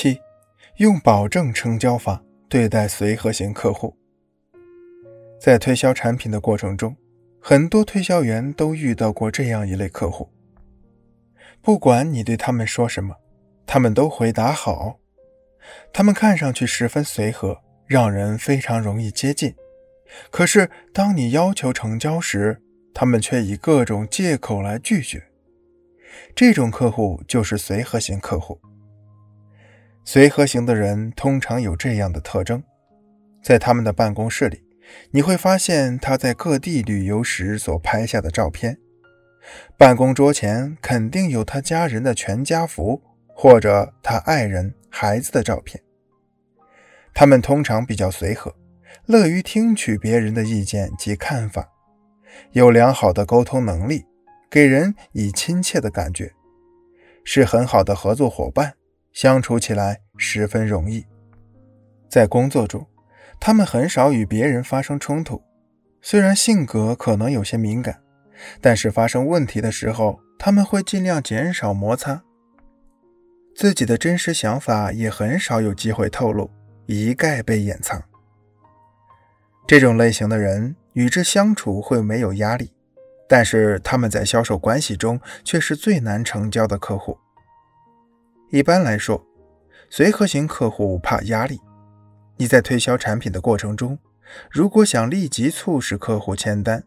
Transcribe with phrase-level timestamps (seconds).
[0.00, 0.16] 七，
[0.76, 3.96] 用保证成交法对待随和型客户。
[5.40, 6.96] 在推销产品的过程中，
[7.40, 10.30] 很多推销员都遇到过这样一类客户。
[11.60, 13.16] 不管你对他们说什么，
[13.66, 15.00] 他们都回答好。
[15.92, 19.52] 他们看上去十分随和，让人非常容易接近。
[20.30, 22.62] 可是，当你要求成交时，
[22.94, 25.24] 他们却以各种借口来拒绝。
[26.36, 28.60] 这种客户就是随和型客户。
[30.10, 32.62] 随和型的人通常有这样的特征：
[33.42, 34.64] 在他们的办公室里，
[35.10, 38.72] 你会发现他在各地旅游时所拍下的照片；
[39.76, 45.78] 办公桌前肯定有他家人的全家福，或者他爱人、孩子的照片。
[47.12, 48.56] 他们通常比较随和。
[49.04, 51.68] 乐于听取别人的意见及看法，
[52.52, 54.06] 有良好的沟通能力，
[54.48, 56.32] 给人以亲切的感觉，
[57.24, 58.72] 是很好的合作伙伴，
[59.18, 61.04] 相处起来十分容易。
[62.08, 62.86] 在工作中，
[63.40, 65.42] 他们很少与别人发生冲突，
[66.00, 68.00] 虽然性格可能有些敏感，
[68.60, 72.22] 但是发生问题的时候，他们会尽量减少摩擦，
[73.56, 76.48] 自己的真实想法也很少有机会透露，
[76.86, 78.00] 一概被掩藏。
[79.66, 82.72] 这种类型的人与之相处会没有压力，
[83.28, 87.18] 但是他们在销售关系中却是最难成交的客户。
[88.50, 89.22] 一般来说，
[89.90, 91.60] 随和型客户怕压力。
[92.38, 93.98] 你在推销产品的过程中，
[94.50, 96.84] 如果想立即促使客户签单，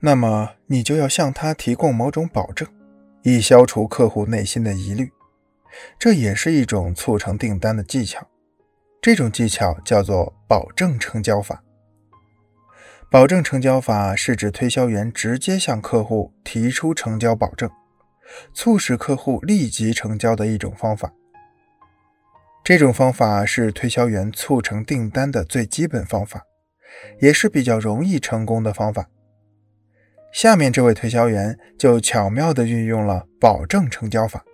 [0.00, 2.66] 那么你就要向他提供某种保证，
[3.22, 5.12] 以消除客户内心的疑虑。
[5.98, 8.26] 这也是一种促成订单的技巧。
[9.00, 11.62] 这种技巧叫做保证成交法。
[13.08, 17.70] 保证成交法是指推销员直接向客户提出成交保证，
[18.52, 21.12] 促使客户立即成交的一种方法。
[22.64, 26.44] 这种方法是推销员促成订单的最基本方法，
[27.20, 29.08] 也是比较容易成功的方法。
[30.32, 34.44] 下面这位推销员就巧妙地运用了保证成交法，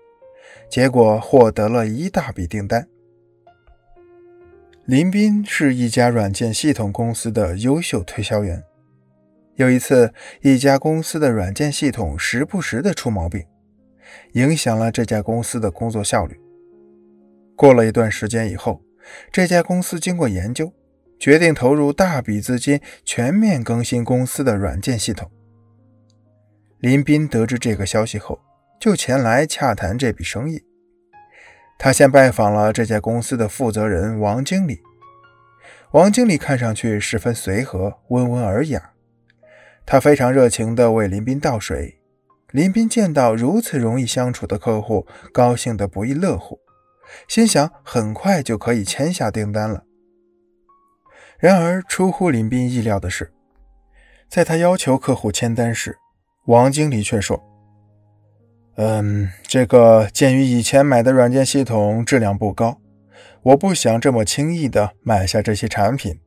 [0.69, 2.88] 结果获得了一大笔订单。
[4.87, 8.65] 林斌是一家软件系统公司的优秀推销员。
[9.56, 13.44] 有一次，一家公司的软件系统时不时的出毛病，
[14.32, 16.38] 影响了这家公司的工作效率。
[17.56, 18.82] 过了一段时间以后，
[19.32, 20.72] 这家公司经过研究，
[21.19, 25.30] 决定投入大笔资金全面更新公司的软件系统。
[26.78, 28.38] 林斌得知这个消息后，
[28.80, 30.62] 就前来洽谈这笔生意。
[31.76, 34.80] 他先拜访了这家公司的负责人王经理。
[35.92, 38.92] 王经理看上去十分随和、温文尔雅，
[39.86, 41.97] 他非常热情地为林斌倒水。
[42.53, 46.59] 林斌见到如此容易相处的客户，高兴得不亦乐乎，
[47.28, 49.84] 心想很快就可以签下订单了。
[51.38, 53.32] 然而，出乎林斌意料的是，
[54.28, 55.98] 在他要求客户签单时，
[56.47, 57.42] 王经理却说。
[58.76, 62.81] 嗯，这个鉴于以前买的软件系统质量不高，
[63.42, 66.20] 我不想这么轻易的买下这些产品。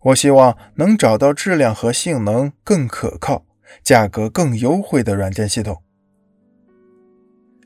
[0.00, 3.44] 我希望能找到质量和性能更可靠、
[3.82, 5.82] 价格更优惠的软件系统。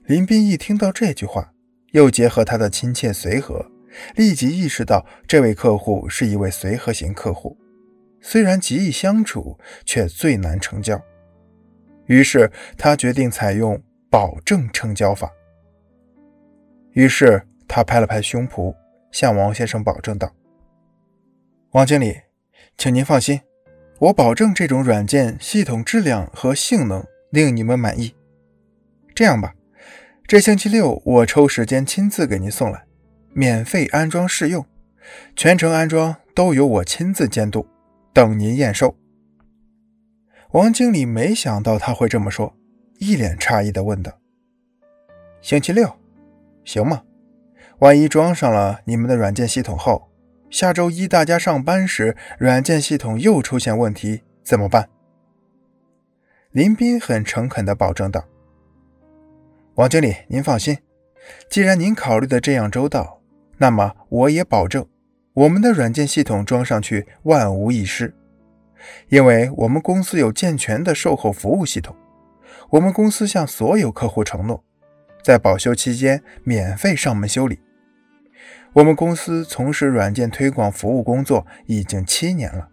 [0.05, 1.53] 林斌一听到这句话，
[1.93, 3.71] 又结合他的亲切随和，
[4.17, 7.59] 立即意识到这位客户是一位随和型客户，
[8.21, 11.01] 虽然极易相处，却最难成交。
[12.07, 13.83] 于是他决定采用。
[14.11, 15.31] 保证成交法。
[16.93, 18.75] 于是他拍了拍胸脯，
[19.13, 20.35] 向王先生保证道
[21.73, 22.17] ：“王经理，
[22.79, 23.39] 请您放心，
[23.99, 28.15] 我保证这种软件系统质量和性能令你们满意。
[29.15, 29.55] 这样吧，
[30.27, 32.85] 这星期六我抽时间亲自给您送来，
[33.33, 34.65] 免费安装试用，
[35.35, 37.67] 全程安装都由我亲自监督，
[38.13, 38.95] 等您验收。”
[40.53, 42.55] 王经理没想到他会这么说。
[43.01, 44.13] 一脸诧异地问道
[45.41, 45.95] ：“星期六，
[46.65, 47.03] 行吗？
[47.79, 50.08] 万一装上了你们的软件系统后，
[50.51, 54.89] 下周一大家上班时，软件系统又出现问题，怎么办？”
[56.53, 58.25] 林斌很诚恳地保证道
[59.77, 60.79] ：“王经理，您放心，
[61.51, 63.21] 既然您考虑的这样周到，
[63.59, 64.87] 那么我也保证，
[65.35, 68.15] 我们的软件系统装上去万无一失，
[69.09, 71.95] 因为我们公司有健全的售后服务系统。”
[72.71, 74.63] 我们公司向所有客户承诺，
[75.23, 77.59] 在保修期间免费上门修理。
[78.75, 82.69] 我们公司从事软件推广服务工作已经七年了，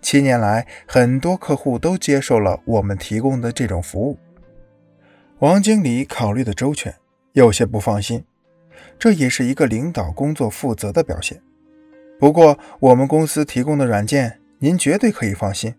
[0.00, 4.18] 七年来很多客户都接受了我们提供的这种服务。
[5.40, 6.94] 王经理考虑的周全，
[7.32, 8.24] 有些不放心，
[8.98, 11.42] 这也是一个领导工作负责的表现。
[12.18, 15.74] 不过，我们公司提供的软件，您绝对可以放心。”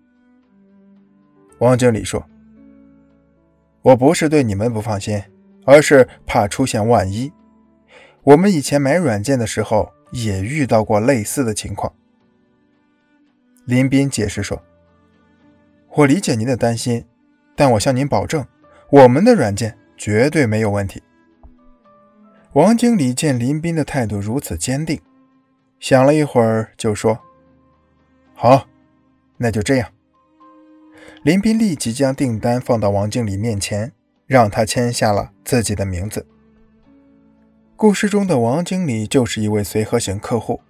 [1.60, 2.24] 王经理说
[3.82, 5.20] ：“我不是对你们不放心，
[5.66, 7.32] 而是怕出现万一。
[8.28, 11.94] 我们以前买软件的时候也遇到过类似的情况。”
[13.64, 14.62] 林斌解释说
[15.96, 17.06] ：“我理解您的担心，
[17.56, 18.46] 但我向您保证，
[18.90, 21.02] 我们的软件绝对没有问题。”
[22.52, 25.00] 王经理见林斌的态度如此坚定，
[25.80, 27.20] 想了一会儿，就说
[28.36, 28.68] ：“好，
[29.38, 29.90] 那就这样。”
[31.24, 33.94] 林斌立即将订单放到王经理面前，
[34.26, 36.26] 让他签下了自己的名字。
[37.78, 40.64] 故事中的王经理就是一位随和型客户，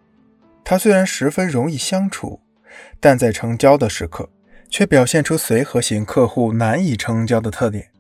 [0.66, 2.42] 他虽然十分容易相处，
[3.00, 4.30] 但在成交的时刻
[4.70, 7.92] 却表现出随和型客户难以成交的特点。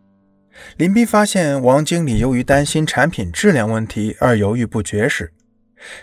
[0.75, 5.31] 林斌发现王经理由于担心产品质量问题而犹豫不决时，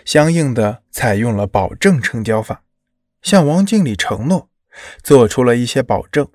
[0.03, 2.63] 相应的采用了保证成交法，
[3.21, 4.49] 向王经理承诺。
[5.01, 6.27] 做出了一些保证，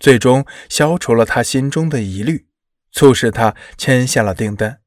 [0.00, 2.46] 最终消除了他心中的疑虑，
[2.90, 4.78] 促使他签下了订单。